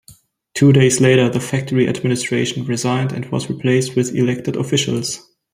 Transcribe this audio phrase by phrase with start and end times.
[0.55, 5.29] Two days later the factory administration resigned and was replaced with elected officials.